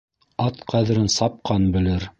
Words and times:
Ат 0.45 0.63
ҡәҙерен 0.73 1.13
сапҡан 1.19 1.71
белер 1.79 2.09